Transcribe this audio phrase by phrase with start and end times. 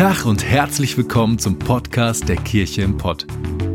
[0.00, 3.26] Tag und herzlich willkommen zum Podcast der Kirche im Pott.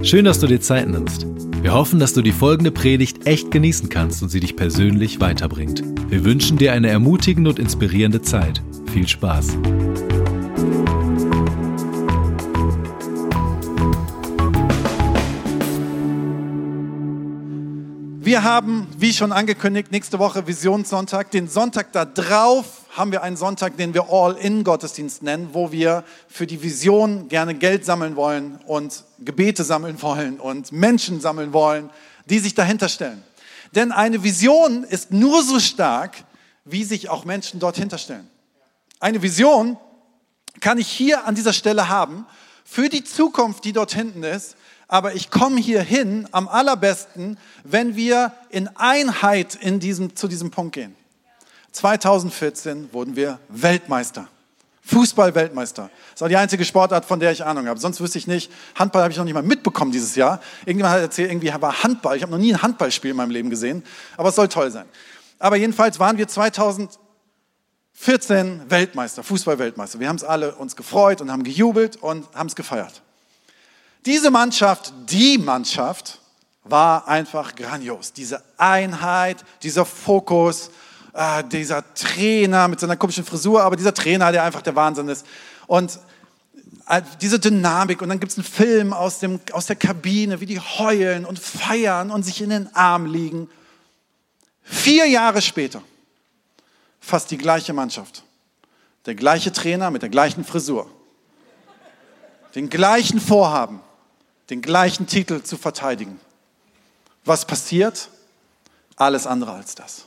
[0.01, 1.27] Schön, dass du dir Zeit nimmst.
[1.61, 5.83] Wir hoffen, dass du die folgende Predigt echt genießen kannst und sie dich persönlich weiterbringt.
[6.09, 8.63] Wir wünschen dir eine ermutigende und inspirierende Zeit.
[8.91, 9.55] Viel Spaß.
[18.21, 21.29] Wir haben, wie schon angekündigt, nächste Woche Visionssonntag.
[21.29, 26.47] Den Sonntag da drauf haben wir einen Sonntag, den wir All-In-Gottesdienst nennen, wo wir für
[26.47, 31.89] die Vision gerne Geld sammeln wollen und Gebete sammeln wollen und Menschen sammeln wollen,
[32.29, 33.21] die sich dahinter stellen.
[33.73, 36.23] Denn eine Vision ist nur so stark,
[36.63, 38.29] wie sich auch Menschen dort hinterstellen.
[39.01, 39.77] Eine Vision
[40.61, 42.25] kann ich hier an dieser Stelle haben
[42.63, 44.55] für die Zukunft, die dort hinten ist,
[44.87, 50.49] aber ich komme hier hin am allerbesten, wenn wir in Einheit in diesem, zu diesem
[50.51, 50.95] Punkt gehen.
[51.75, 54.27] 2014 wurden wir Weltmeister.
[54.85, 55.89] Fußball-Weltmeister.
[56.13, 57.79] Das auch die einzige Sportart, von der ich Ahnung habe.
[57.79, 58.51] Sonst wüsste ich nicht.
[58.75, 60.39] Handball habe ich noch nicht mal mitbekommen dieses Jahr.
[60.61, 62.15] Irgendjemand hat erzählt, irgendwie war Handball.
[62.15, 63.83] Ich habe noch nie ein Handballspiel in meinem Leben gesehen.
[64.15, 64.85] Aber es soll toll sein.
[65.39, 66.99] Aber jedenfalls waren wir 2014
[68.69, 69.99] Weltmeister, Fußball-Weltmeister.
[69.99, 73.01] Wir haben es alle uns gefreut und haben gejubelt und haben es gefeiert.
[74.05, 76.21] Diese Mannschaft, die Mannschaft,
[76.63, 78.13] war einfach grandios.
[78.13, 80.69] Diese Einheit, dieser Fokus,
[81.15, 85.25] äh, dieser Trainer mit seiner komischen Frisur, aber dieser Trainer, der einfach der Wahnsinn ist.
[85.65, 85.99] Und
[86.87, 90.45] äh, diese Dynamik und dann gibt es einen Film aus, dem, aus der Kabine, wie
[90.45, 93.49] die heulen und feiern und sich in den Arm liegen.
[94.61, 95.81] Vier Jahre später,
[96.99, 98.23] fast die gleiche Mannschaft,
[99.05, 100.89] der gleiche Trainer mit der gleichen Frisur,
[102.55, 103.79] den gleichen Vorhaben,
[104.49, 106.19] den gleichen Titel zu verteidigen.
[107.23, 108.09] Was passiert?
[108.95, 110.05] Alles andere als das.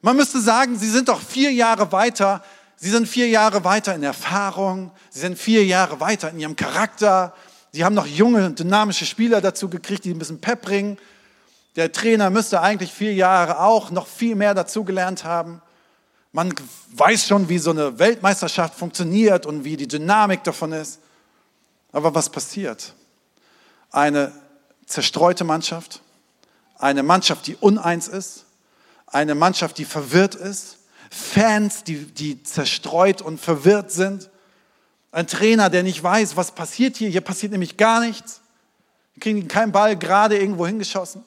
[0.00, 2.42] Man müsste sagen, sie sind doch vier Jahre weiter.
[2.76, 4.92] Sie sind vier Jahre weiter in Erfahrung.
[5.10, 7.34] Sie sind vier Jahre weiter in ihrem Charakter.
[7.72, 10.98] Sie haben noch junge, dynamische Spieler dazu gekriegt, die ein bisschen Pep bringen.
[11.76, 15.60] Der Trainer müsste eigentlich vier Jahre auch noch viel mehr dazugelernt haben.
[16.32, 16.54] Man
[16.92, 21.00] weiß schon, wie so eine Weltmeisterschaft funktioniert und wie die Dynamik davon ist.
[21.92, 22.94] Aber was passiert?
[23.90, 24.32] Eine
[24.86, 26.00] zerstreute Mannschaft,
[26.78, 28.45] eine Mannschaft, die uneins ist,
[29.06, 30.78] eine Mannschaft, die verwirrt ist,
[31.10, 34.30] Fans, die, die zerstreut und verwirrt sind,
[35.12, 37.08] ein Trainer, der nicht weiß, was passiert hier.
[37.08, 38.42] Hier passiert nämlich gar nichts.
[39.14, 41.24] Wir kriegen keinen Ball gerade irgendwo hingeschossen.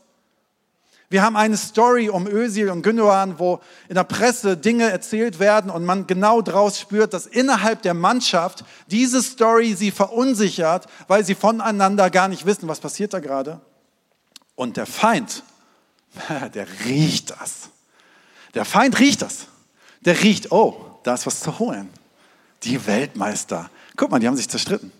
[1.10, 5.72] Wir haben eine Story um Özil und Gündogan, wo in der Presse Dinge erzählt werden
[5.72, 11.34] und man genau draus spürt, dass innerhalb der Mannschaft diese Story sie verunsichert, weil sie
[11.34, 13.60] voneinander gar nicht wissen, was passiert da gerade.
[14.54, 15.42] Und der Feind,
[16.54, 17.70] der riecht das.
[18.54, 19.48] Der Feind riecht das.
[20.02, 21.90] Der riecht, oh, da ist was zu holen.
[22.64, 23.70] Die Weltmeister.
[23.96, 24.92] Guck mal, die haben sich zerstritten.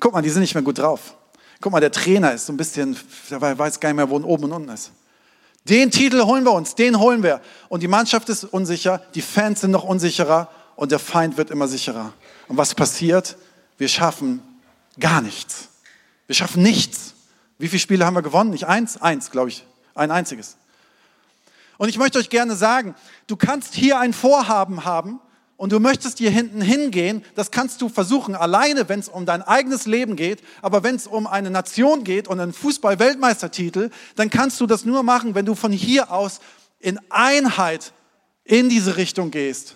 [0.00, 1.14] Guck mal, die sind nicht mehr gut drauf.
[1.60, 2.96] Guck mal, der Trainer ist so ein bisschen,
[3.30, 4.92] der weiß gar nicht mehr, wo oben und unten ist.
[5.64, 7.40] Den Titel holen wir uns, den holen wir.
[7.68, 11.68] Und die Mannschaft ist unsicher, die Fans sind noch unsicherer und der Feind wird immer
[11.68, 12.12] sicherer.
[12.46, 13.36] Und was passiert?
[13.76, 14.40] Wir schaffen
[14.98, 15.68] gar nichts.
[16.26, 17.14] Wir schaffen nichts.
[17.58, 18.50] Wie viele Spiele haben wir gewonnen?
[18.50, 19.00] Nicht eins?
[19.00, 19.64] Eins, glaube ich.
[19.98, 20.56] Ein einziges.
[21.76, 22.94] Und ich möchte euch gerne sagen,
[23.26, 25.20] du kannst hier ein Vorhaben haben
[25.56, 29.42] und du möchtest hier hinten hingehen, das kannst du versuchen alleine, wenn es um dein
[29.42, 34.60] eigenes Leben geht, aber wenn es um eine Nation geht und einen Fußball-Weltmeistertitel, dann kannst
[34.60, 36.40] du das nur machen, wenn du von hier aus
[36.78, 37.92] in Einheit
[38.44, 39.74] in diese Richtung gehst.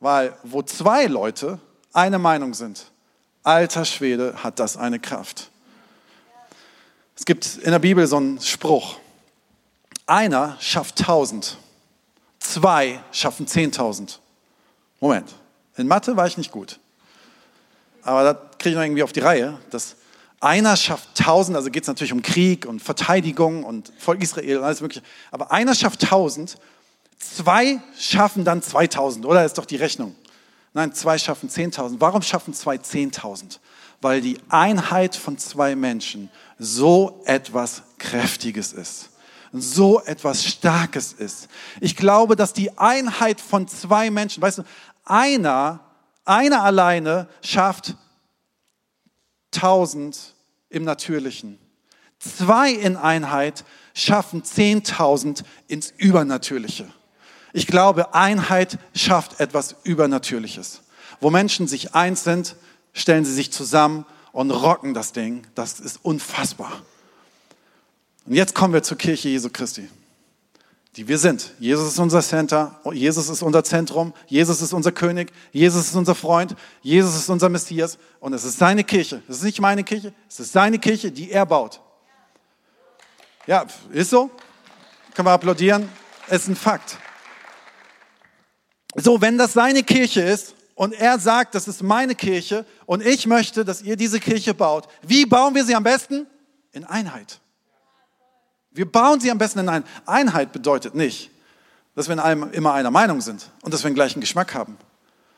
[0.00, 1.60] Weil wo zwei Leute
[1.92, 2.90] eine Meinung sind,
[3.44, 5.50] alter Schwede, hat das eine Kraft.
[7.16, 8.98] Es gibt in der Bibel so einen Spruch.
[10.08, 11.58] Einer schafft tausend,
[12.38, 14.20] zwei schaffen zehntausend.
[15.00, 15.34] Moment,
[15.76, 16.80] in Mathe war ich nicht gut.
[18.02, 19.96] Aber da kriege ich noch irgendwie auf die Reihe, dass
[20.40, 24.64] einer schafft tausend, also geht es natürlich um Krieg und Verteidigung und Volk Israel und
[24.64, 25.02] alles Mögliche.
[25.30, 26.56] Aber einer schafft tausend,
[27.18, 29.42] zwei schaffen dann 2000, oder?
[29.42, 30.16] Das ist doch die Rechnung.
[30.72, 31.96] Nein, zwei schaffen 10.000.
[31.98, 33.58] Warum schaffen zwei 10.000?
[34.00, 39.10] Weil die Einheit von zwei Menschen so etwas Kräftiges ist
[39.52, 41.48] so etwas Starkes ist.
[41.80, 44.62] Ich glaube, dass die Einheit von zwei Menschen, weißt du,
[45.04, 45.80] einer,
[46.24, 47.96] einer alleine schafft
[49.50, 50.34] tausend
[50.68, 51.58] im Natürlichen.
[52.18, 53.64] Zwei in Einheit
[53.94, 56.86] schaffen zehntausend ins Übernatürliche.
[57.52, 60.82] Ich glaube, Einheit schafft etwas Übernatürliches.
[61.20, 62.56] Wo Menschen sich eins sind,
[62.92, 65.46] stellen sie sich zusammen und rocken das Ding.
[65.54, 66.82] Das ist unfassbar.
[68.28, 69.88] Und jetzt kommen wir zur Kirche Jesu Christi.
[70.96, 71.54] die wir sind.
[71.60, 76.14] Jesus ist unser Center, Jesus ist unser Zentrum, Jesus ist unser König, Jesus ist unser
[76.14, 79.22] Freund, Jesus ist unser Messias und es ist seine Kirche.
[79.28, 81.80] Es ist nicht meine Kirche, es ist seine Kirche, die er baut.
[83.46, 84.30] Ja, ist so.
[85.14, 85.88] Können wir applaudieren.
[86.28, 86.98] Ist ein Fakt.
[88.94, 93.26] So, wenn das seine Kirche ist und er sagt, das ist meine Kirche und ich
[93.26, 96.26] möchte, dass ihr diese Kirche baut, wie bauen wir sie am besten?
[96.72, 97.40] In Einheit.
[98.70, 99.90] Wir bauen sie am besten in Einheit.
[100.06, 101.30] Einheit bedeutet nicht,
[101.94, 104.76] dass wir in allem immer einer Meinung sind und dass wir den gleichen Geschmack haben,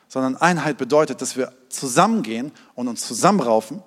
[0.07, 3.81] sondern Einheit bedeutet, dass wir zusammengehen und uns zusammenraufen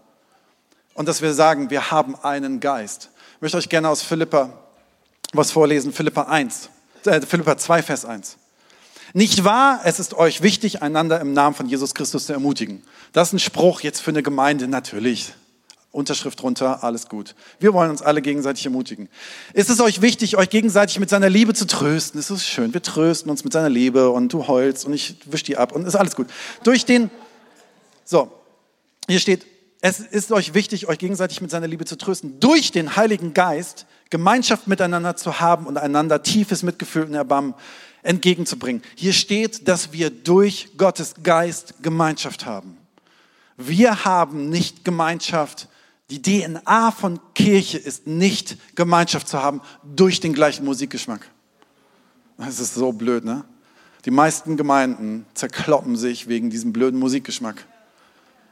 [0.95, 3.11] und dass wir sagen, wir haben einen Geist.
[3.37, 4.51] Ich möchte euch gerne aus Philippa
[5.35, 6.71] was vorlesen, Philippa 1,
[7.05, 8.37] äh, Philippa 2, Vers 1.
[9.13, 12.83] Nicht wahr, es ist euch wichtig, einander im Namen von Jesus Christus zu ermutigen.
[13.13, 15.35] Das ist ein Spruch jetzt für eine Gemeinde, natürlich.
[15.95, 17.35] Unterschrift runter, alles gut.
[17.61, 19.09] Wir wollen uns alle gegenseitig ermutigen.
[19.53, 22.19] Ist es euch wichtig, euch gegenseitig mit seiner Liebe zu trösten?
[22.19, 25.45] Es ist schön, wir trösten uns mit seiner Liebe und du heulst und ich wisch
[25.45, 26.27] die ab und ist alles gut.
[26.65, 27.11] Durch den,
[28.05, 28.33] so,
[29.09, 29.47] hier steht,
[29.81, 32.41] es ist euch wichtig, euch gegenseitig mit seiner Liebe zu trösten.
[32.41, 37.55] Durch den Heiligen Geist Gemeinschaft miteinander zu haben und einander tiefes Mitgefühl und Erbarmen
[38.03, 38.83] entgegenzubringen.
[38.95, 42.77] Hier steht, dass wir durch Gottes Geist Gemeinschaft haben.
[43.57, 45.69] Wir haben nicht Gemeinschaft.
[46.23, 51.29] Die DNA von Kirche ist nicht Gemeinschaft zu haben durch den gleichen Musikgeschmack.
[52.39, 53.45] Das ist so blöd, ne?
[54.05, 57.67] Die meisten Gemeinden zerkloppen sich wegen diesem blöden Musikgeschmack.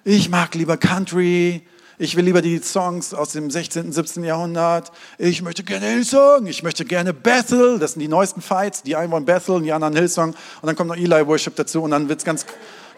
[0.03, 1.63] Ich mag lieber Country,
[1.99, 4.25] ich will lieber die Songs aus dem 16., 17.
[4.25, 4.91] Jahrhundert.
[5.19, 6.47] Ich möchte gerne Hillsong.
[6.47, 7.79] Ich möchte gerne Bethel.
[7.79, 8.83] Das sind die neuesten Fights.
[8.83, 10.31] Die einen wollen Bethel und die anderen Hillsong.
[10.31, 12.45] Und dann kommt noch Eli Worship dazu und dann wird es ganz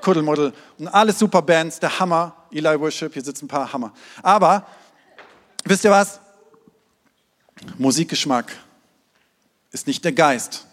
[0.04, 0.52] Kuddelmuddel.
[0.78, 2.36] Und alles super Bands, der Hammer.
[2.52, 3.92] Eli Worship, hier sitzen ein paar Hammer.
[4.22, 4.66] Aber,
[5.64, 6.20] wisst ihr was?
[7.78, 8.52] Musikgeschmack
[9.72, 10.66] ist nicht der Geist,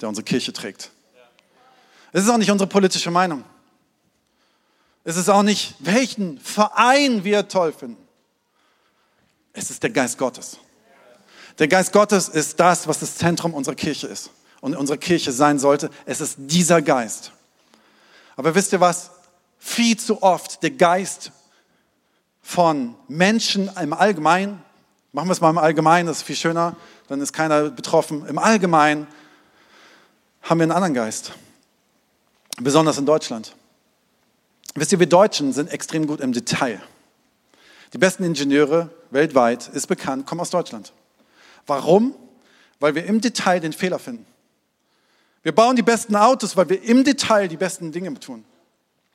[0.00, 0.90] der unsere Kirche trägt.
[2.12, 3.44] Es ist auch nicht unsere politische Meinung.
[5.04, 8.02] Es ist auch nicht, welchen Verein wir toll finden.
[9.52, 10.58] Es ist der Geist Gottes.
[11.58, 14.30] Der Geist Gottes ist das, was das Zentrum unserer Kirche ist
[14.60, 15.90] und unsere Kirche sein sollte.
[16.04, 17.32] Es ist dieser Geist.
[18.36, 19.10] Aber wisst ihr was?
[19.58, 21.32] Viel zu oft der Geist
[22.42, 24.62] von Menschen im Allgemeinen,
[25.12, 26.76] machen wir es mal im Allgemeinen, das ist viel schöner,
[27.08, 28.26] dann ist keiner betroffen.
[28.26, 29.06] Im Allgemeinen
[30.42, 31.32] haben wir einen anderen Geist,
[32.58, 33.56] besonders in Deutschland.
[34.74, 36.80] Wisst ihr, wir Deutschen sind extrem gut im Detail.
[37.92, 40.92] Die besten Ingenieure weltweit, ist bekannt, kommen aus Deutschland.
[41.66, 42.14] Warum?
[42.78, 44.26] Weil wir im Detail den Fehler finden.
[45.46, 48.44] Wir bauen die besten Autos, weil wir im Detail die besten Dinge tun.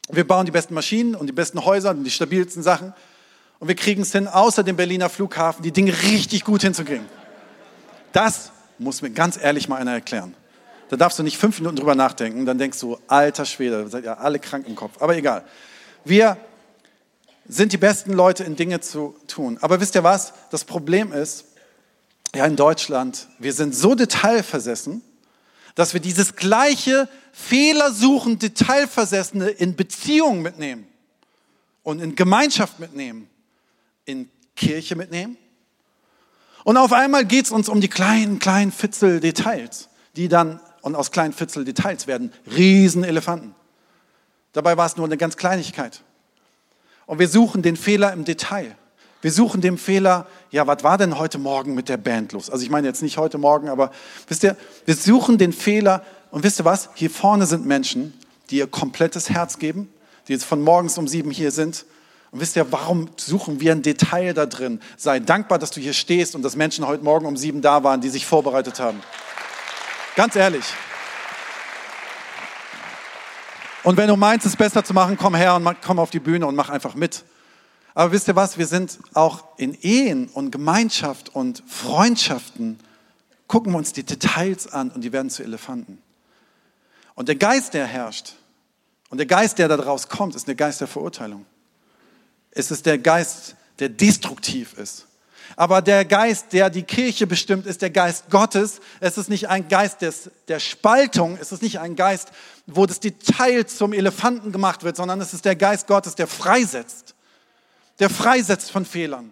[0.10, 2.94] Wir bauen die besten Maschinen und die besten Häuser und die stabilsten Sachen.
[3.60, 7.06] Und wir kriegen es hin, außer dem Berliner Flughafen, die Dinge richtig gut hinzukriegen.
[8.14, 10.34] Das muss mir ganz ehrlich mal einer erklären.
[10.88, 14.18] Da darfst du nicht fünf Minuten drüber nachdenken, dann denkst du, alter Schwede, seid ihr
[14.18, 15.02] alle krank im Kopf.
[15.02, 15.44] Aber egal.
[16.06, 16.38] Wir
[17.46, 19.58] sind die besten Leute in Dinge zu tun.
[19.60, 20.32] Aber wisst ihr was?
[20.50, 21.44] Das Problem ist,
[22.34, 25.04] ja, in Deutschland, wir sind so detailversessen,
[25.76, 30.88] dass wir dieses gleiche fehlersuchend Detailversessene in Beziehungen mitnehmen
[31.84, 33.30] und in Gemeinschaft mitnehmen,
[34.06, 35.38] in Kirche mitnehmen.
[36.64, 41.12] Und auf einmal geht es uns um die kleinen, kleinen Fitzel-Details, die dann und aus
[41.12, 43.56] kleinen Fitzel Details werden Riesenelefanten.
[44.54, 46.02] Dabei war es nur eine ganz Kleinigkeit.
[47.06, 48.76] Und wir suchen den Fehler im Detail.
[49.22, 52.50] Wir suchen den Fehler, ja, was war denn heute Morgen mit der Band los?
[52.50, 53.92] Also ich meine jetzt nicht heute Morgen, aber
[54.28, 56.90] wisst ihr, wir suchen den Fehler und wisst ihr was?
[56.96, 58.14] Hier vorne sind Menschen,
[58.50, 59.90] die ihr komplettes Herz geben,
[60.28, 61.86] die jetzt von morgens um sieben hier sind.
[62.32, 64.80] Und wisst ihr, warum suchen wir ein Detail da drin?
[64.98, 68.02] Sei dankbar, dass du hier stehst und dass Menschen heute Morgen um sieben da waren,
[68.02, 69.02] die sich vorbereitet haben.
[70.16, 70.66] Ganz ehrlich.
[73.84, 76.48] Und wenn du meinst, es besser zu machen, komm her und komm auf die Bühne
[76.48, 77.24] und mach einfach mit.
[77.94, 78.58] Aber wisst ihr was?
[78.58, 82.80] Wir sind auch in Ehen und Gemeinschaft und Freundschaften,
[83.48, 86.02] gucken wir uns die Details an und die werden zu Elefanten.
[87.16, 88.34] Und der Geist, der herrscht,
[89.10, 91.46] und der Geist, der daraus kommt, ist der Geist der Verurteilung.
[92.52, 95.06] Es ist der Geist, der destruktiv ist.
[95.58, 98.80] Aber der Geist, der die Kirche bestimmt, ist der Geist Gottes.
[99.02, 102.32] Es ist nicht ein Geist des, der Spaltung, es ist nicht ein Geist,
[102.68, 107.14] wo das Detail zum Elefanten gemacht wird, sondern es ist der Geist Gottes, der freisetzt.
[108.02, 109.32] Der freisetzt von Fehlern.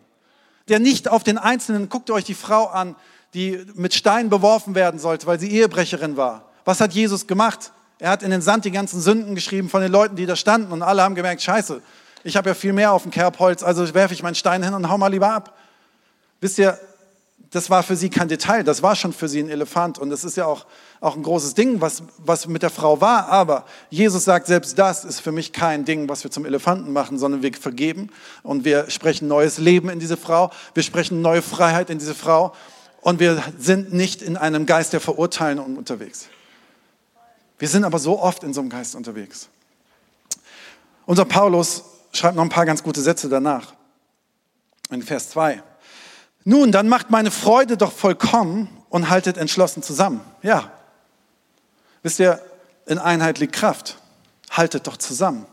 [0.70, 2.96] Der nicht auf den Einzelnen, guckt euch die Frau an,
[3.34, 6.46] die mit Steinen beworfen werden sollte, weil sie Ehebrecherin war.
[6.66, 7.72] Was hat Jesus gemacht?
[7.98, 10.72] Er hat in den Sand die ganzen Sünden geschrieben von den Leuten, die da standen
[10.72, 11.82] und alle haben gemerkt, scheiße,
[12.24, 14.88] ich habe ja viel mehr auf dem Kerbholz, also werfe ich meinen Stein hin und
[14.88, 15.58] hau mal lieber ab.
[16.40, 16.80] Wisst ihr,
[17.52, 19.98] das war für sie kein Detail, das war schon für sie ein Elefant.
[19.98, 20.66] Und das ist ja auch,
[21.02, 23.28] auch ein großes Ding, was, was mit der Frau war.
[23.30, 27.18] Aber Jesus sagt, selbst das ist für mich kein Ding, was wir zum Elefanten machen,
[27.18, 28.12] sondern wir vergeben
[28.44, 32.54] und wir sprechen neues Leben in diese Frau, wir sprechen neue Freiheit in diese Frau
[33.02, 36.28] und wir sind nicht in einem Geist der Verurteilung unterwegs.
[37.58, 39.50] Wir sind aber so oft in so einem Geist unterwegs.
[41.06, 43.74] Unser Paulus schreibt noch ein paar ganz gute Sätze danach.
[44.92, 45.64] In Vers 2.
[46.44, 50.22] Nun, dann macht meine Freude doch vollkommen und haltet entschlossen zusammen.
[50.42, 50.72] Ja.
[52.02, 52.42] Wisst ihr,
[52.86, 53.98] in Einheit liegt Kraft.
[54.50, 55.46] Haltet doch zusammen.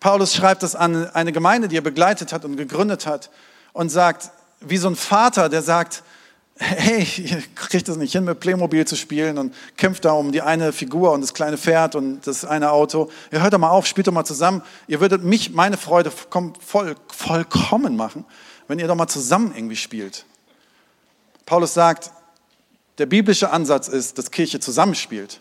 [0.00, 3.30] Paulus schreibt das an eine Gemeinde, die er begleitet hat und gegründet hat
[3.72, 6.02] und sagt, wie so ein Vater, der sagt,
[6.56, 10.42] hey, ihr kriegt es nicht hin, mit Playmobil zu spielen und kämpft da um die
[10.42, 13.10] eine Figur und das kleine Pferd und das eine Auto.
[13.32, 14.62] Ihr hört doch mal auf, spielt doch mal zusammen.
[14.86, 18.24] Ihr würdet mich, meine Freude voll, vollkommen machen,
[18.68, 20.24] wenn ihr doch mal zusammen irgendwie spielt.
[21.46, 22.10] Paulus sagt,
[22.98, 25.40] der biblische Ansatz ist, dass Kirche zusammenspielt.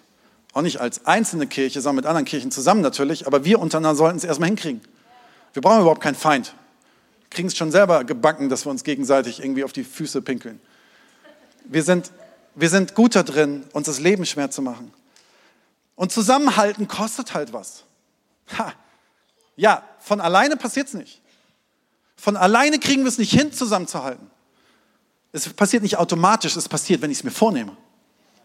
[0.53, 4.17] Auch nicht als einzelne Kirche, sondern mit anderen Kirchen zusammen natürlich, aber wir untereinander sollten
[4.17, 4.81] es erstmal hinkriegen.
[5.53, 6.53] Wir brauchen überhaupt keinen Feind.
[7.21, 10.59] Wir kriegen es schon selber gebacken, dass wir uns gegenseitig irgendwie auf die Füße pinkeln.
[11.65, 12.11] Wir sind,
[12.55, 14.93] wir sind gut da drin, uns das Leben schwer zu machen.
[15.95, 17.83] Und zusammenhalten kostet halt was.
[18.57, 18.73] Ha.
[19.55, 21.21] Ja, von alleine passiert es nicht.
[22.15, 24.29] Von alleine kriegen wir es nicht hin, zusammenzuhalten.
[25.31, 27.75] Es passiert nicht automatisch, es passiert, wenn ich es mir vornehme.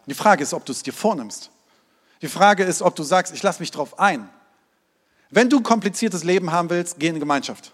[0.07, 1.51] Die Frage ist, ob du es dir vornimmst.
[2.23, 4.29] Die Frage ist, ob du sagst, ich lasse mich drauf ein.
[5.31, 7.73] Wenn du ein kompliziertes Leben haben willst, geh in Gemeinschaft.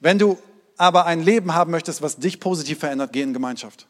[0.00, 0.38] Wenn du
[0.78, 3.86] aber ein Leben haben möchtest, was dich positiv verändert, geh in Gemeinschaft.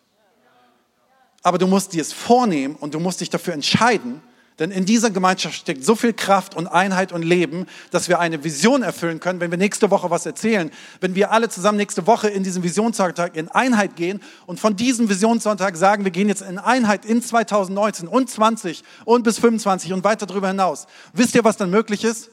[1.43, 4.21] Aber du musst dir es vornehmen und du musst dich dafür entscheiden,
[4.59, 8.45] denn in dieser Gemeinschaft steckt so viel Kraft und Einheit und Leben, dass wir eine
[8.45, 10.71] Vision erfüllen können, wenn wir nächste Woche was erzählen.
[11.01, 15.09] Wenn wir alle zusammen nächste Woche in diesen Visionssonntag in Einheit gehen und von diesem
[15.09, 20.05] Visionssonntag sagen, wir gehen jetzt in Einheit in 2019 und 20 und bis 25 und
[20.05, 20.87] weiter darüber hinaus.
[21.15, 22.31] Wisst ihr, was dann möglich ist?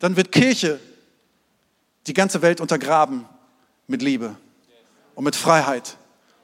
[0.00, 0.80] Dann wird Kirche
[2.08, 3.26] die ganze Welt untergraben
[3.86, 4.34] mit Liebe
[5.14, 5.96] und mit Freiheit,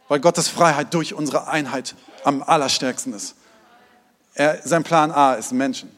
[0.06, 3.34] weil Gottes Freiheit durch unsere Einheit am allerstärksten ist.
[4.38, 5.90] Er, sein Plan A ist Menschen.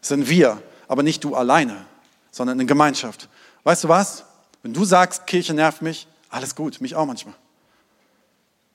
[0.00, 1.84] Das sind wir, aber nicht du alleine,
[2.30, 3.28] sondern in Gemeinschaft.
[3.62, 4.24] Weißt du was?
[4.62, 7.34] Wenn du sagst, Kirche nervt mich, alles gut, mich auch manchmal.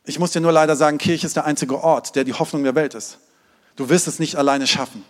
[0.06, 2.76] Ich muss dir nur leider sagen, Kirche ist der einzige Ort, der die Hoffnung der
[2.76, 3.18] Welt ist.
[3.76, 5.04] Du wirst es nicht alleine schaffen.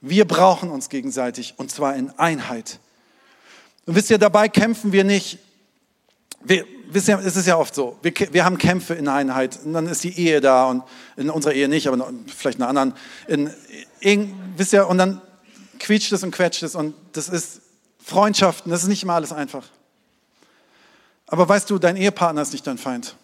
[0.00, 2.80] Wir brauchen uns gegenseitig und zwar in Einheit.
[3.86, 5.38] Und wisst ihr, dabei kämpfen wir nicht.
[6.44, 9.72] Wir, wisst ihr, es ist ja oft so, wir, wir haben Kämpfe in Einheit und
[9.72, 10.82] dann ist die Ehe da und
[11.16, 12.98] in unserer Ehe nicht, aber vielleicht in einer anderen.
[13.28, 13.50] In,
[14.00, 15.20] in, wisst ihr, und dann
[15.78, 17.60] quietscht es und quetscht es und das ist
[18.04, 19.64] Freundschaften, das ist nicht immer alles einfach.
[21.26, 23.16] Aber weißt du, dein Ehepartner ist nicht dein Feind.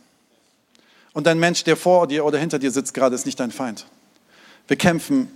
[1.12, 3.86] Und dein Mensch, der vor dir oder hinter dir sitzt gerade, ist nicht dein Feind.
[4.66, 5.28] Wir kämpfen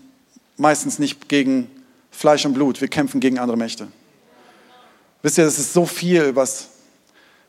[0.57, 1.71] meistens nicht gegen
[2.11, 3.89] Fleisch und Blut, wir kämpfen gegen andere Mächte.
[5.23, 6.69] Wisst ihr, es ist so viel, was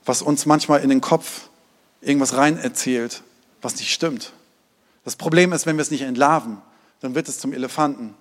[0.05, 1.49] was uns manchmal in den Kopf
[2.01, 3.23] irgendwas rein erzählt,
[3.61, 4.33] was nicht stimmt.
[5.05, 6.57] Das Problem ist, wenn wir es nicht entlarven,
[7.01, 8.15] dann wird es zum Elefanten.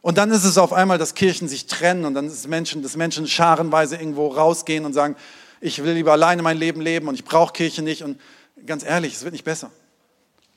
[0.00, 2.96] Und dann ist es auf einmal, dass Kirchen sich trennen und dann ist Menschen, dass
[2.96, 5.16] Menschen scharenweise irgendwo rausgehen und sagen,
[5.60, 8.02] ich will lieber alleine mein Leben leben und ich brauche Kirche nicht.
[8.04, 8.20] Und
[8.64, 9.70] ganz ehrlich, es wird nicht besser.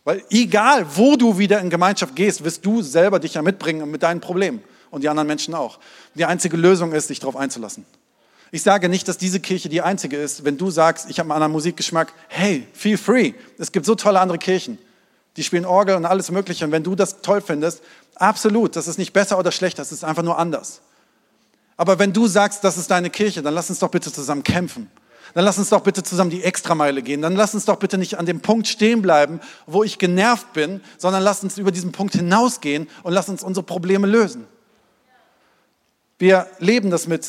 [0.03, 4.03] Weil egal, wo du wieder in Gemeinschaft gehst, wirst du selber dich ja mitbringen mit
[4.03, 5.79] deinen Problemen und die anderen Menschen auch.
[6.15, 7.85] Die einzige Lösung ist, sich darauf einzulassen.
[8.53, 10.43] Ich sage nicht, dass diese Kirche die einzige ist.
[10.43, 13.33] Wenn du sagst, ich habe einen anderen Musikgeschmack, hey, feel free.
[13.57, 14.77] Es gibt so tolle andere Kirchen.
[15.37, 16.65] Die spielen Orgel und alles Mögliche.
[16.65, 17.81] Und wenn du das toll findest,
[18.15, 20.81] absolut, das ist nicht besser oder schlechter, es ist einfach nur anders.
[21.77, 24.91] Aber wenn du sagst, das ist deine Kirche, dann lass uns doch bitte zusammen kämpfen.
[25.33, 27.21] Dann lass uns doch bitte zusammen die Extrameile gehen.
[27.21, 30.81] Dann lass uns doch bitte nicht an dem Punkt stehen bleiben, wo ich genervt bin,
[30.97, 34.45] sondern lass uns über diesen Punkt hinausgehen und lass uns unsere Probleme lösen.
[36.19, 37.25] Wir leben das mit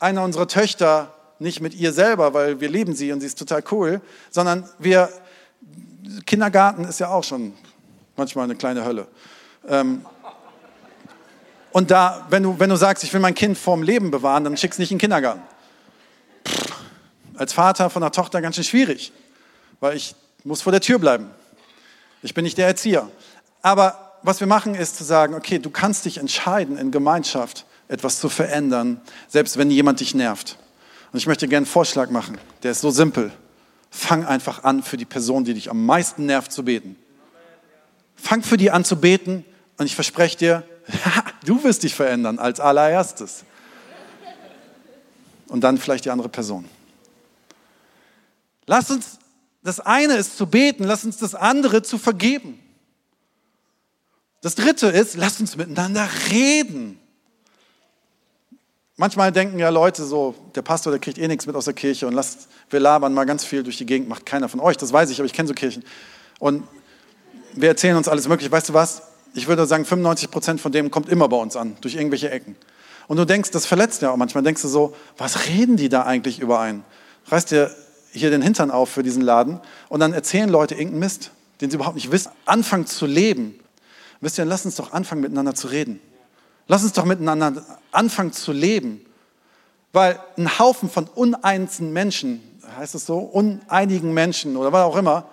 [0.00, 3.62] einer unserer Töchter nicht mit ihr selber, weil wir lieben sie und sie ist total
[3.70, 4.00] cool,
[4.30, 5.08] sondern wir,
[6.26, 7.54] Kindergarten ist ja auch schon
[8.16, 9.06] manchmal eine kleine Hölle.
[9.68, 10.04] Ähm,
[11.70, 14.56] und da, wenn du, wenn du sagst, ich will mein Kind vorm Leben bewahren, dann
[14.56, 15.42] schickst nicht in den Kindergarten.
[16.46, 16.72] Pff,
[17.36, 19.12] als Vater von einer Tochter ganz schön schwierig,
[19.80, 20.14] weil ich
[20.44, 21.30] muss vor der Tür bleiben.
[22.22, 23.08] Ich bin nicht der Erzieher.
[23.62, 28.20] Aber was wir machen, ist zu sagen, okay, du kannst dich entscheiden in Gemeinschaft, etwas
[28.20, 30.58] zu verändern, selbst wenn jemand dich nervt.
[31.12, 33.32] Und ich möchte gerne einen Vorschlag machen, der ist so simpel.
[33.90, 36.96] Fang einfach an, für die Person, die dich am meisten nervt, zu beten.
[38.14, 39.44] Fang für die an zu beten
[39.78, 40.68] und ich verspreche dir,
[41.46, 43.44] du wirst dich verändern als allererstes.
[45.48, 46.66] Und dann vielleicht die andere Person.
[48.66, 49.18] Lass uns,
[49.62, 52.60] das eine ist zu beten, lass uns das andere zu vergeben.
[54.42, 57.00] Das dritte ist, lass uns miteinander reden.
[59.00, 62.08] Manchmal denken ja Leute so, der Pastor, der kriegt eh nichts mit aus der Kirche
[62.08, 64.92] und lasst, wir labern mal ganz viel durch die Gegend, macht keiner von euch, das
[64.92, 65.84] weiß ich, aber ich kenne so Kirchen.
[66.40, 66.64] Und
[67.54, 68.50] wir erzählen uns alles Mögliche.
[68.50, 69.02] Weißt du was?
[69.34, 72.56] Ich würde sagen, 95 Prozent von dem kommt immer bei uns an, durch irgendwelche Ecken.
[73.06, 74.42] Und du denkst, das verletzt ja auch manchmal.
[74.42, 76.82] Denkst du so, was reden die da eigentlich über einen?
[77.28, 77.70] Reißt dir
[78.10, 81.76] hier den Hintern auf für diesen Laden und dann erzählen Leute irgendeinen Mist, den sie
[81.76, 82.32] überhaupt nicht wissen.
[82.46, 83.60] Anfangen zu leben.
[84.20, 86.00] Wisst ihr, lass uns doch anfangen, miteinander zu reden.
[86.68, 89.04] Lass uns doch miteinander anfangen zu leben.
[89.92, 92.42] Weil ein Haufen von uneinsten Menschen,
[92.76, 95.24] heißt es so, uneinigen Menschen oder was auch immer,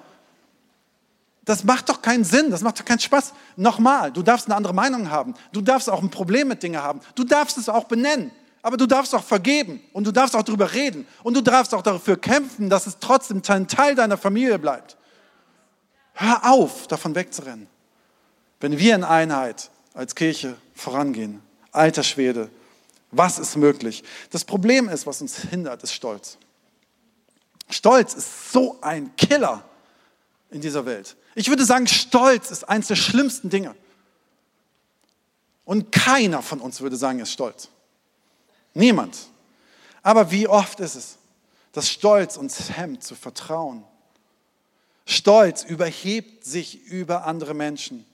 [1.44, 3.34] das macht doch keinen Sinn, das macht doch keinen Spaß.
[3.56, 5.36] Nochmal, du darfst eine andere Meinung haben.
[5.52, 7.02] Du darfst auch ein Problem mit Dingen haben.
[7.14, 8.32] Du darfst es auch benennen.
[8.64, 11.84] Aber du darfst auch vergeben und du darfst auch darüber reden und du darfst auch
[11.84, 14.98] dafür kämpfen, dass es trotzdem ein Teil deiner Familie bleibt.
[16.14, 17.68] Hör auf, davon wegzurennen.
[18.60, 21.42] Wenn wir in Einheit als Kirche vorangehen,
[21.72, 22.50] alter Schwede,
[23.12, 24.04] was ist möglich?
[24.30, 26.38] Das Problem ist, was uns hindert, ist Stolz.
[27.70, 29.64] Stolz ist so ein Killer
[30.52, 31.16] in dieser Welt.
[31.34, 33.76] Ich würde sagen, Stolz ist eines der schlimmsten Dinge.
[35.64, 37.70] Und keiner von uns würde sagen, er ist stolz.
[38.74, 39.18] Niemand.
[40.04, 41.18] Aber wie oft ist es,
[41.72, 43.84] dass Stolz uns hemmt zu vertrauen?
[45.06, 48.06] Stolz überhebt sich über andere Menschen.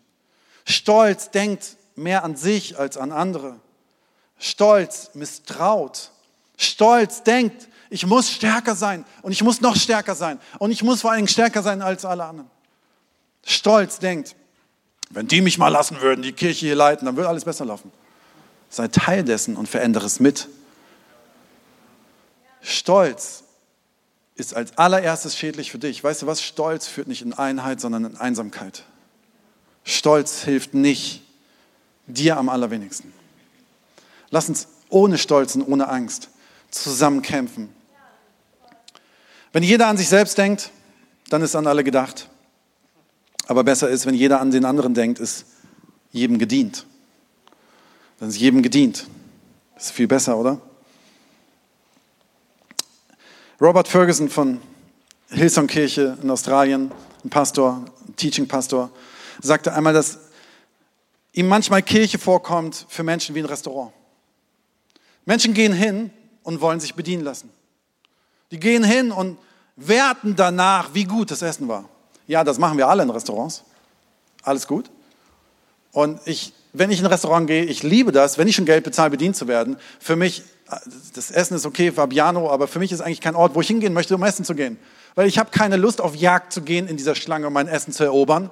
[0.66, 3.60] Stolz denkt mehr an sich als an andere.
[4.38, 6.12] Stolz misstraut.
[6.58, 11.02] Stolz denkt, ich muss stärker sein und ich muss noch stärker sein und ich muss
[11.02, 12.50] vor allem stärker sein als alle anderen
[13.44, 14.36] stolz denkt,
[15.10, 17.92] wenn die mich mal lassen würden, die Kirche hier leiten, dann würde alles besser laufen.
[18.70, 20.48] Sei Teil dessen und verändere es mit.
[22.62, 23.44] Stolz
[24.36, 26.04] ist als allererstes schädlich für dich.
[26.04, 26.42] Weißt du was?
[26.42, 28.86] Stolz führt nicht in Einheit, sondern in Einsamkeit.
[29.84, 31.24] Stolz hilft nicht
[32.08, 33.14] dir am allerwenigsten.
[34.30, 36.30] Lass uns ohne Stolz und ohne Angst
[36.70, 37.70] zusammen kämpfen.
[39.54, 40.72] Wenn jeder an sich selbst denkt,
[41.30, 42.30] dann ist an alle gedacht.
[43.48, 45.46] Aber besser ist, wenn jeder an den anderen denkt, ist
[46.12, 46.86] jedem gedient.
[48.20, 49.08] Dann ist jedem gedient.
[49.76, 50.62] Das ist viel besser, oder?
[53.60, 54.62] Robert Ferguson von
[55.30, 56.92] Hillsong Kirche in Australien,
[57.24, 58.90] ein Pastor, ein Teaching-Pastor,
[59.42, 60.20] sagte einmal, dass
[61.34, 63.92] ihm manchmal Kirche vorkommt für Menschen wie ein Restaurant.
[65.26, 66.12] Menschen gehen hin
[66.44, 67.50] und wollen sich bedienen lassen.
[68.52, 69.38] Die gehen hin und
[69.76, 71.88] werten danach, wie gut das Essen war.
[72.28, 73.64] Ja, das machen wir alle in Restaurants.
[74.44, 74.90] Alles gut.
[75.92, 78.84] Und ich, wenn ich in ein Restaurant gehe, ich liebe das, wenn ich schon Geld
[78.84, 79.78] bezahle, bedient zu werden.
[80.00, 80.44] Für mich,
[81.14, 83.94] das Essen ist okay, Fabiano, aber für mich ist eigentlich kein Ort, wo ich hingehen
[83.94, 84.78] möchte, um essen zu gehen.
[85.16, 87.94] Weil ich habe keine Lust auf Jagd zu gehen in dieser Schlange, um mein Essen
[87.94, 88.50] zu erobern.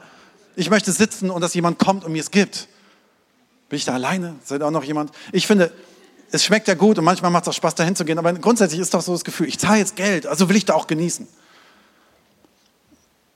[0.60, 2.68] Ich möchte sitzen und dass jemand kommt und mir es gibt.
[3.70, 4.36] Bin ich da alleine?
[4.44, 5.10] Seid auch noch jemand?
[5.32, 5.72] Ich finde,
[6.32, 8.20] es schmeckt ja gut und manchmal macht es auch Spaß, dahin zu gehen.
[8.20, 10.74] Aber grundsätzlich ist doch so das Gefühl, ich zahle jetzt Geld, also will ich da
[10.74, 11.26] auch genießen.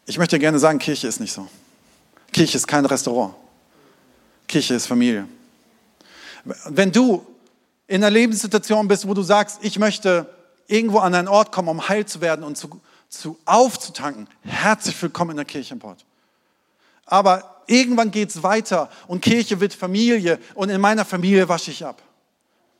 [0.05, 1.47] Ich möchte gerne sagen, Kirche ist nicht so.
[2.33, 3.33] Kirche ist kein Restaurant.
[4.49, 5.25] Kirche ist Familie.
[6.65, 7.25] Wenn du
[7.87, 10.27] in einer Lebenssituation bist, wo du sagst, ich möchte
[10.67, 15.31] irgendwo an einen Ort kommen, um heil zu werden und zu, zu aufzutanken, herzlich willkommen
[15.31, 16.03] in der Kirche im Port.
[17.13, 21.85] Aber irgendwann geht es weiter und Kirche wird Familie und in meiner Familie wasche ich
[21.85, 22.01] ab.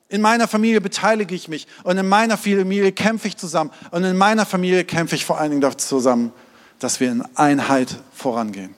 [0.10, 4.18] In meiner Familie beteilige ich mich und in meiner Familie kämpfe ich zusammen und in
[4.18, 6.34] meiner Familie kämpfe ich vor allen Dingen zusammen,
[6.80, 8.74] dass wir in Einheit vorangehen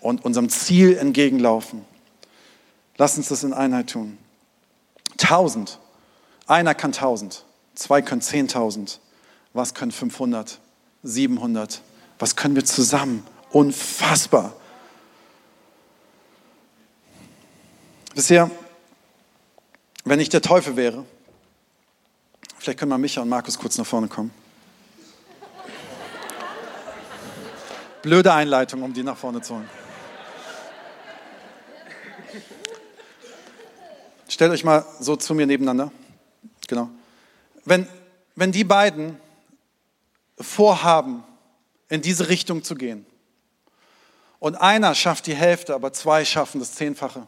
[0.00, 1.84] und unserem Ziel entgegenlaufen.
[2.98, 4.18] Lass uns das in Einheit tun.
[5.16, 5.78] Tausend.
[6.48, 7.44] Einer kann tausend.
[7.76, 8.98] Zwei können zehntausend.
[9.52, 10.58] Was können 500?
[11.04, 11.82] 700?
[12.18, 13.24] Was können wir zusammen?
[13.52, 14.54] Unfassbar.
[18.14, 18.50] Bisher,
[20.04, 21.04] wenn ich der Teufel wäre,
[22.58, 24.30] vielleicht können mal Micha und Markus kurz nach vorne kommen.
[28.02, 29.68] Blöde Einleitung, um die nach vorne zu holen.
[34.28, 35.92] Stellt euch mal so zu mir nebeneinander.
[36.66, 36.88] Genau.
[37.64, 37.86] Wenn,
[38.36, 39.18] wenn die beiden
[40.38, 41.24] vorhaben,
[41.88, 43.04] in diese Richtung zu gehen,
[44.40, 47.26] und einer schafft die Hälfte, aber zwei schaffen das Zehnfache,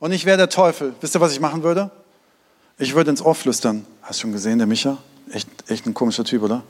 [0.00, 1.90] und ich wäre der Teufel, wisst ihr, was ich machen würde?
[2.78, 3.84] Ich würde ins Ohr flüstern.
[4.02, 4.98] Hast du schon gesehen, der Micha?
[5.32, 6.62] Echt, echt ein komischer Typ, oder?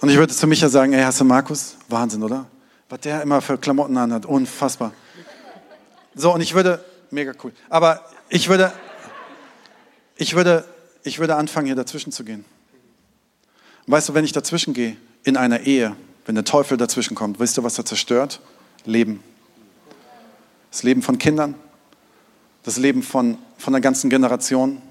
[0.00, 1.76] Und ich würde zu Micha sagen, ey, hast du Markus?
[1.88, 2.46] Wahnsinn, oder?
[2.88, 4.92] Was der immer für Klamotten anhat, unfassbar.
[6.14, 8.72] So, und ich würde, mega cool, aber ich würde,
[10.16, 10.64] ich würde,
[11.02, 12.44] ich würde anfangen, hier dazwischen zu gehen.
[13.86, 17.58] weißt du, wenn ich dazwischen gehe, in einer Ehe, wenn der Teufel dazwischen kommt, weißt
[17.58, 18.40] du, was er zerstört?
[18.84, 19.22] Leben.
[20.70, 21.54] Das Leben von Kindern,
[22.62, 24.82] das Leben von, von einer ganzen Generation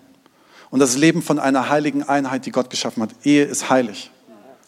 [0.70, 3.10] und das Leben von einer heiligen Einheit, die Gott geschaffen hat.
[3.24, 4.12] Ehe ist heilig.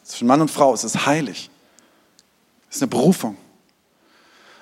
[0.04, 1.50] Zwischen Mann und Frau es ist heilig.
[2.70, 3.38] Es ist eine Berufung.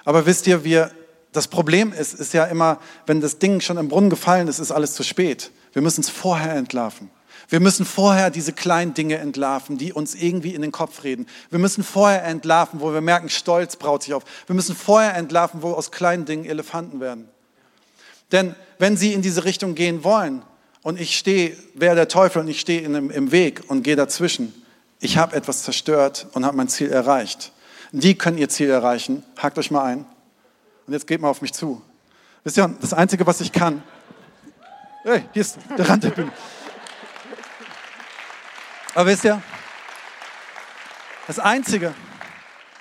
[0.06, 0.92] Aber wisst ihr, wir,
[1.32, 4.72] das Problem ist, ist ja immer, wenn das Ding schon im Brunnen gefallen ist, ist
[4.72, 5.52] alles zu spät.
[5.74, 7.10] Wir müssen es vorher entlarven.
[7.54, 11.28] Wir müssen vorher diese kleinen Dinge entlarven, die uns irgendwie in den Kopf reden.
[11.52, 14.24] Wir müssen vorher entlarven, wo wir merken, Stolz braut sich auf.
[14.48, 17.30] Wir müssen vorher entlarven, wo aus kleinen Dingen Elefanten werden.
[18.32, 20.42] Denn wenn Sie in diese Richtung gehen wollen
[20.82, 24.52] und ich stehe, wäre der Teufel und ich stehe im, im Weg und gehe dazwischen,
[25.00, 27.52] ich habe etwas zerstört und habe mein Ziel erreicht.
[27.92, 29.22] Die können ihr Ziel erreichen.
[29.38, 30.06] Hakt euch mal ein.
[30.88, 31.84] Und jetzt geht mal auf mich zu.
[32.44, 33.84] Wisst ihr, das Einzige, was ich kann,
[35.04, 36.32] hey, hier ist der Rand der Bühne.
[38.96, 39.42] Aber wisst ihr,
[41.28, 41.94] das Einzige,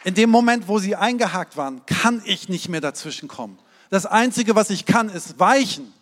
[0.05, 3.59] in dem Moment, wo sie eingehakt waren, kann ich nicht mehr dazwischen kommen.
[3.89, 5.93] Das Einzige, was ich kann, ist weichen.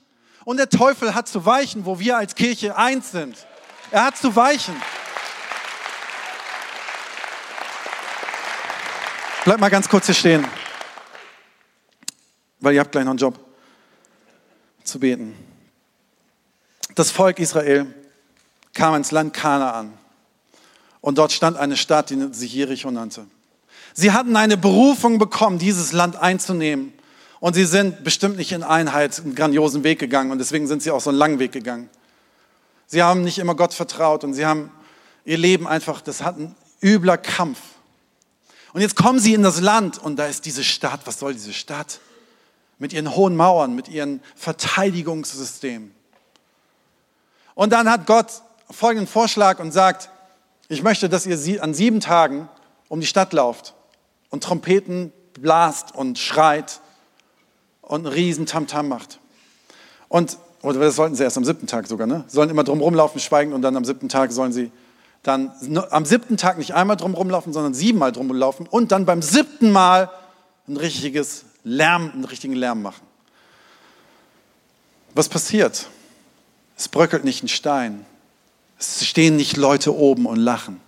[0.44, 3.46] Und der Teufel hat zu weichen, wo wir als Kirche eins sind.
[3.90, 4.74] Er hat zu weichen.
[9.44, 10.46] Bleib mal ganz kurz hier stehen,
[12.58, 13.38] weil ihr habt gleich noch einen Job
[14.84, 15.34] zu beten.
[16.94, 17.86] Das Volk Israel
[18.74, 19.99] kam ins Land Kanaan.
[21.00, 23.26] Und dort stand eine Stadt, die sich Jericho nannte.
[23.94, 26.92] Sie hatten eine Berufung bekommen, dieses Land einzunehmen.
[27.40, 30.30] Und sie sind bestimmt nicht in Einheit einen grandiosen Weg gegangen.
[30.30, 31.88] Und deswegen sind sie auch so einen langen Weg gegangen.
[32.86, 34.70] Sie haben nicht immer Gott vertraut und sie haben
[35.24, 37.58] ihr Leben einfach, das hat ein übler Kampf.
[38.72, 41.00] Und jetzt kommen sie in das Land und da ist diese Stadt.
[41.04, 42.00] Was soll diese Stadt?
[42.78, 45.92] Mit ihren hohen Mauern, mit ihrem Verteidigungssystem.
[47.54, 50.10] Und dann hat Gott folgenden Vorschlag und sagt,
[50.70, 52.48] ich möchte, dass ihr an sieben Tagen
[52.88, 53.74] um die Stadt lauft
[54.30, 56.80] und Trompeten blast und schreit
[57.83, 59.18] und einen riesen Tamtam macht.
[60.09, 62.24] Und, oder das sollten sie erst am siebten Tag sogar, ne?
[62.28, 64.70] Sollen immer drum rumlaufen, schweigen und dann am siebten Tag sollen sie
[65.24, 65.52] dann
[65.90, 69.72] am siebten Tag nicht einmal drum rumlaufen, sondern siebenmal drum rumlaufen und dann beim siebten
[69.72, 70.09] Mal
[70.68, 73.02] ein richtiges Lärm, einen richtigen Lärm machen.
[75.14, 75.88] Was passiert?
[76.76, 78.06] Es bröckelt nicht ein Stein,
[78.80, 80.80] es stehen nicht Leute oben und lachen,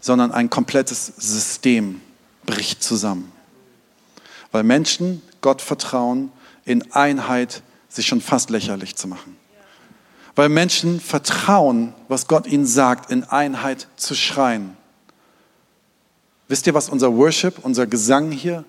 [0.00, 2.00] sondern ein komplettes System
[2.46, 3.32] bricht zusammen.
[4.52, 6.30] Weil Menschen Gott vertrauen,
[6.64, 9.36] in Einheit sich schon fast lächerlich zu machen.
[10.36, 14.76] Weil Menschen vertrauen, was Gott ihnen sagt, in Einheit zu schreien.
[16.46, 18.64] Wisst ihr, was unser Worship, unser Gesang hier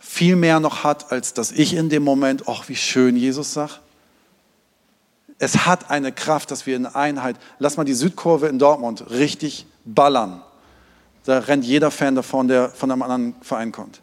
[0.00, 3.80] viel mehr noch hat, als dass ich in dem Moment, ach, wie schön Jesus sagt?
[5.38, 9.66] Es hat eine Kraft, dass wir in Einheit, lass mal die Südkurve in Dortmund richtig
[9.84, 10.42] ballern.
[11.24, 14.00] Da rennt jeder Fan davon, der von einem anderen Verein kommt.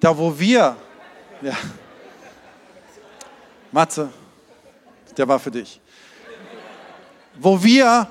[0.00, 0.76] Da, wo wir,
[1.42, 1.56] ja,
[3.70, 4.10] Matze,
[5.16, 5.80] der war für dich.
[7.38, 8.08] Wo wir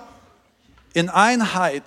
[0.94, 1.84] in Einheit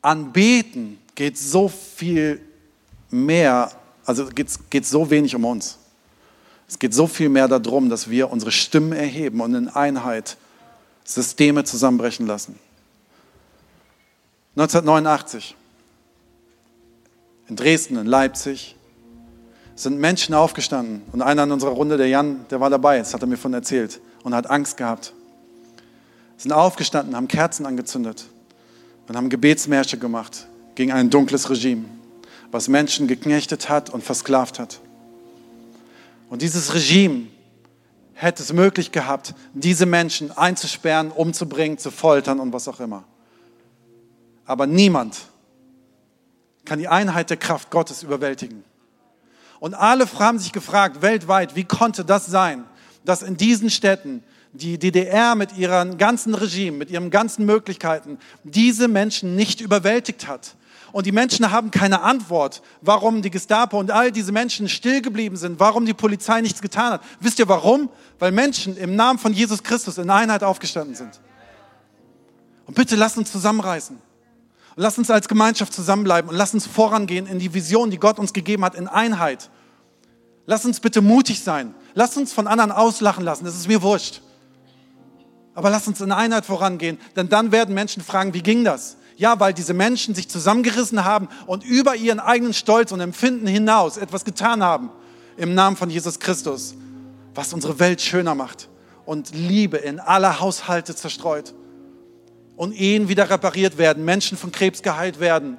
[0.00, 2.40] anbeten, geht so viel
[3.10, 3.70] mehr,
[4.04, 5.78] also geht es so wenig um uns.
[6.72, 10.38] Es geht so viel mehr darum, dass wir unsere Stimmen erheben und in Einheit
[11.04, 12.58] Systeme zusammenbrechen lassen.
[14.56, 15.54] 1989
[17.46, 18.74] in Dresden, in Leipzig
[19.74, 23.20] sind Menschen aufgestanden und einer in unserer Runde, der Jan, der war dabei, das hat
[23.20, 25.12] er mir von erzählt und hat Angst gehabt.
[26.38, 28.24] Sind aufgestanden, haben Kerzen angezündet
[29.08, 31.84] und haben Gebetsmärsche gemacht gegen ein dunkles Regime,
[32.50, 34.80] was Menschen geknechtet hat und versklavt hat.
[36.32, 37.26] Und dieses Regime
[38.14, 43.04] hätte es möglich gehabt, diese Menschen einzusperren, umzubringen, zu foltern und was auch immer.
[44.46, 45.26] Aber niemand
[46.64, 48.64] kann die Einheit der Kraft Gottes überwältigen.
[49.60, 52.64] Und alle haben sich gefragt, weltweit, wie konnte das sein,
[53.04, 58.88] dass in diesen Städten die DDR mit ihrem ganzen Regime, mit ihren ganzen Möglichkeiten diese
[58.88, 60.56] Menschen nicht überwältigt hat
[60.92, 65.36] und die Menschen haben keine Antwort, warum die Gestapo und all diese Menschen still geblieben
[65.36, 67.02] sind, warum die Polizei nichts getan hat.
[67.18, 67.88] Wisst ihr warum?
[68.18, 71.20] Weil Menschen im Namen von Jesus Christus in Einheit aufgestanden sind.
[72.66, 73.96] Und bitte lasst uns zusammenreißen.
[73.96, 78.18] Und lasst uns als Gemeinschaft zusammenbleiben und lasst uns vorangehen in die Vision, die Gott
[78.18, 79.50] uns gegeben hat, in Einheit.
[80.46, 81.74] Lasst uns bitte mutig sein.
[81.94, 83.44] Lasst uns von anderen auslachen lassen.
[83.44, 84.20] Das ist mir wurscht.
[85.54, 88.96] Aber lasst uns in Einheit vorangehen, denn dann werden Menschen fragen, wie ging das?
[89.16, 93.96] Ja, weil diese Menschen sich zusammengerissen haben und über ihren eigenen Stolz und Empfinden hinaus
[93.96, 94.90] etwas getan haben
[95.36, 96.74] im Namen von Jesus Christus,
[97.34, 98.68] was unsere Welt schöner macht
[99.04, 101.54] und Liebe in alle Haushalte zerstreut.
[102.56, 105.58] und Ehen wieder repariert werden, Menschen von Krebs geheilt werden,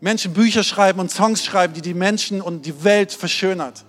[0.00, 3.84] Menschen Bücher schreiben und Songs schreiben, die die Menschen und die Welt verschönert.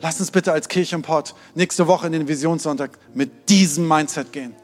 [0.00, 4.32] Lass uns bitte als Kirche im Pott nächste Woche in den Visionssonntag mit diesem Mindset
[4.32, 4.54] gehen.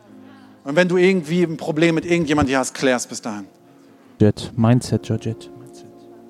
[0.64, 3.46] Und wenn du irgendwie ein Problem mit irgendjemandem hast, klärst bis dahin.
[4.20, 5.48] Jet, Mindset, Georgette.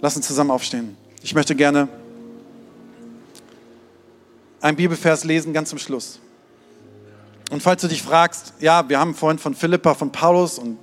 [0.00, 0.96] Lass uns zusammen aufstehen.
[1.22, 1.88] Ich möchte gerne
[4.60, 6.20] einen Bibelvers lesen, ganz zum Schluss.
[7.50, 10.78] Und falls du dich fragst, ja, wir haben vorhin von Philippa, von Paulus und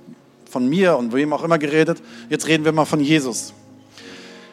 [0.50, 3.54] von mir und wem auch immer geredet, jetzt reden wir mal von Jesus.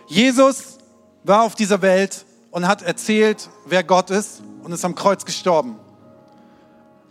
[0.07, 0.77] Jesus
[1.23, 5.75] war auf dieser Welt und hat erzählt, wer Gott ist und ist am Kreuz gestorben.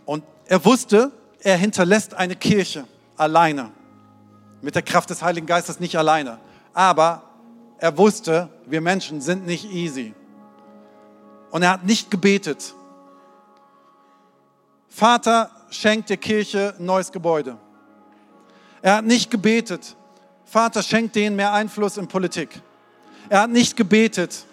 [0.05, 1.11] Und er wusste,
[1.45, 3.69] er hinterlässt eine Kirche alleine.
[4.61, 6.39] Mit der Kraft des Heiligen Geistes nicht alleine.
[6.73, 7.21] Aber
[7.77, 10.15] er wusste, wir Menschen sind nicht easy.
[11.51, 12.73] Und er hat nicht gebetet.
[14.89, 17.57] Vater, schenkt der Kirche ein neues Gebäude.
[18.81, 19.95] Er hat nicht gebetet.
[20.45, 22.59] Vater, schenkt denen mehr Einfluss in Politik.
[23.29, 24.45] Er hat nicht gebetet.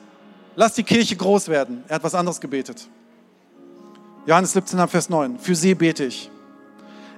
[0.57, 1.85] Lass die Kirche groß werden.
[1.89, 2.87] Er hat was anderes gebetet.
[4.27, 5.39] Johannes 17, Vers 9.
[5.39, 6.31] Für sie bete ich.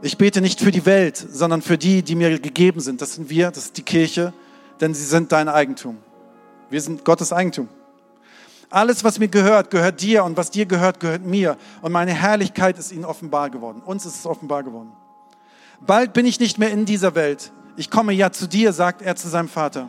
[0.04, 3.00] Ich bete nicht für die Welt, sondern für die, die mir gegeben sind.
[3.00, 4.34] Das sind wir, das ist die Kirche,
[4.78, 5.96] denn sie sind dein Eigentum.
[6.68, 7.70] Wir sind Gottes Eigentum.
[8.68, 11.56] Alles, was mir gehört, gehört dir und was dir gehört, gehört mir.
[11.80, 13.80] Und meine Herrlichkeit ist ihnen offenbar geworden.
[13.82, 14.92] Uns ist es offenbar geworden.
[15.80, 17.50] Bald bin ich nicht mehr in dieser Welt.
[17.78, 19.88] Ich komme ja zu dir, sagt er zu seinem Vater.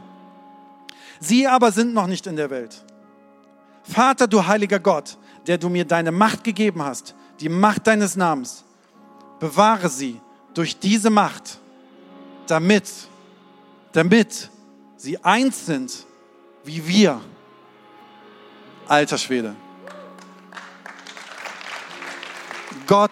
[1.20, 2.86] Sie aber sind noch nicht in der Welt.
[3.84, 8.65] Vater, du heiliger Gott, der du mir deine Macht gegeben hast, die Macht deines Namens,
[9.40, 10.20] bewahre sie
[10.54, 11.60] durch diese Macht,
[12.48, 12.90] damit,
[13.92, 14.50] damit
[14.98, 16.06] sie eins sind
[16.64, 17.22] wie wir.
[18.88, 19.56] Alter Schwede.
[22.88, 23.12] Gott,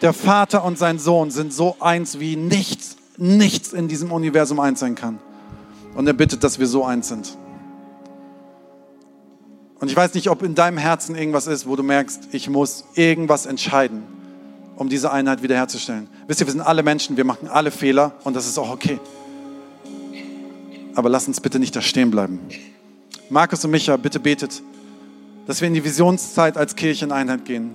[0.00, 4.80] der Vater und sein Sohn sind so eins, wie nichts, nichts in diesem Universum eins
[4.80, 5.18] sein kann.
[5.94, 7.36] Und er bittet, dass wir so eins sind.
[9.80, 12.84] Und ich weiß nicht, ob in deinem Herzen irgendwas ist, wo du merkst, ich muss
[12.94, 14.02] irgendwas entscheiden,
[14.76, 16.08] um diese Einheit wiederherzustellen.
[16.26, 18.98] Wisst ihr, wir sind alle Menschen, wir machen alle Fehler und das ist auch okay.
[20.94, 22.40] Aber lass uns bitte nicht da stehen bleiben.
[23.30, 24.62] Markus und Micha, bitte betet,
[25.46, 27.74] dass wir in die Visionszeit als Kirche in Einheit gehen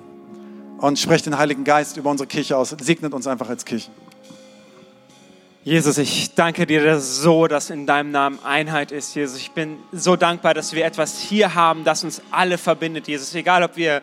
[0.77, 2.75] und sprecht den Heiligen Geist über unsere Kirche aus.
[2.79, 3.89] Segnet uns einfach als Kirche.
[5.63, 9.37] Jesus, ich danke dir so, dass in deinem Namen Einheit ist, Jesus.
[9.37, 13.35] Ich bin so dankbar, dass wir etwas hier haben, das uns alle verbindet, Jesus.
[13.35, 14.01] Egal, ob wir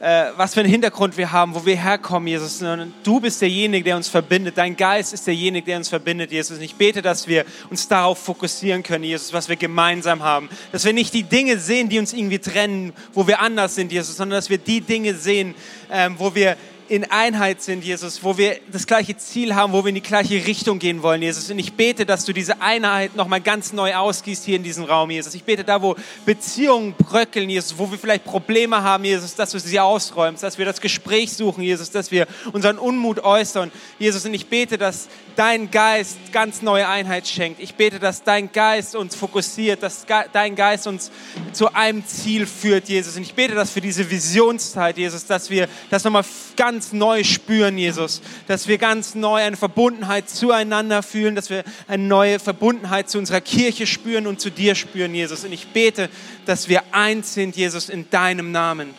[0.00, 2.62] was für einen Hintergrund wir haben, wo wir herkommen, Jesus.
[3.02, 4.56] Du bist derjenige, der uns verbindet.
[4.56, 6.56] Dein Geist ist derjenige, der uns verbindet, Jesus.
[6.56, 10.50] Und ich bete, dass wir uns darauf fokussieren können, Jesus, was wir gemeinsam haben.
[10.70, 14.16] Dass wir nicht die Dinge sehen, die uns irgendwie trennen, wo wir anders sind, Jesus,
[14.16, 15.56] sondern dass wir die Dinge sehen,
[15.90, 16.56] ähm, wo wir
[16.88, 20.46] in Einheit sind, Jesus, wo wir das gleiche Ziel haben, wo wir in die gleiche
[20.46, 21.50] Richtung gehen wollen, Jesus.
[21.50, 25.10] Und ich bete, dass du diese Einheit nochmal ganz neu ausgießt hier in diesem Raum,
[25.10, 25.34] Jesus.
[25.34, 29.60] Ich bete da, wo Beziehungen bröckeln, Jesus, wo wir vielleicht Probleme haben, Jesus, dass du
[29.60, 34.24] sie ausräumst, dass wir das Gespräch suchen, Jesus, dass wir unseren Unmut äußern, Jesus.
[34.24, 37.60] Und ich bete, dass dein Geist ganz neue Einheit schenkt.
[37.60, 41.10] Ich bete, dass dein Geist uns fokussiert, dass dein Geist uns
[41.52, 43.16] zu einem Ziel führt, Jesus.
[43.16, 46.24] Und ich bete, dass für diese Visionszeit, Jesus, dass wir das nochmal
[46.56, 48.22] ganz ganz neu spüren, Jesus.
[48.46, 53.40] Dass wir ganz neu eine Verbundenheit zueinander fühlen, dass wir eine neue Verbundenheit zu unserer
[53.40, 55.44] Kirche spüren und zu dir spüren, Jesus.
[55.44, 56.08] Und ich bete,
[56.46, 58.94] dass wir eins sind, Jesus, in deinem Namen.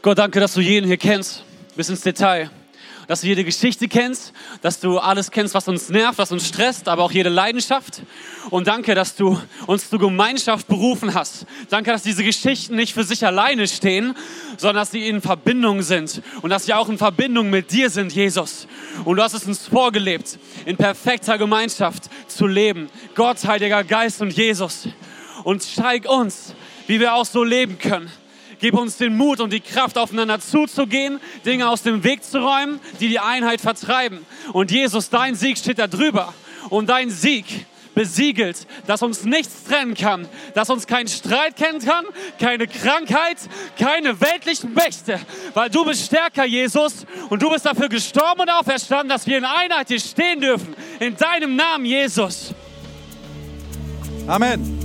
[0.00, 1.44] Gott, danke, dass du jeden hier kennst,
[1.76, 2.50] bis ins Detail
[3.06, 6.88] dass du jede Geschichte kennst, dass du alles kennst, was uns nervt, was uns stresst,
[6.88, 8.02] aber auch jede Leidenschaft.
[8.50, 11.46] Und danke, dass du uns zur Gemeinschaft berufen hast.
[11.70, 14.14] Danke, dass diese Geschichten nicht für sich alleine stehen,
[14.56, 18.12] sondern dass sie in Verbindung sind und dass sie auch in Verbindung mit dir sind,
[18.12, 18.66] Jesus.
[19.04, 22.88] Und du hast es uns vorgelebt, in perfekter Gemeinschaft zu leben.
[23.14, 24.88] Gott, Heiliger Geist und Jesus.
[25.44, 26.54] Und zeig uns,
[26.86, 28.10] wie wir auch so leben können
[28.60, 32.80] Gib uns den Mut und die Kraft, aufeinander zuzugehen, Dinge aus dem Weg zu räumen,
[33.00, 34.24] die die Einheit vertreiben.
[34.52, 36.32] Und Jesus, dein Sieg steht da drüber.
[36.70, 42.04] Und dein Sieg besiegelt, dass uns nichts trennen kann, dass uns kein Streit kennen kann,
[42.40, 43.38] keine Krankheit,
[43.78, 45.20] keine weltlichen Mächte,
[45.54, 49.44] weil du bist stärker, Jesus, und du bist dafür gestorben und auferstanden, dass wir in
[49.44, 50.74] Einheit hier stehen dürfen.
[51.00, 52.52] In deinem Namen, Jesus.
[54.26, 54.84] Amen.